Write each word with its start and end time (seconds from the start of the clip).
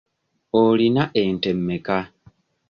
Oyina 0.61 1.03
ente 1.21 1.49
mmeka? 1.57 1.97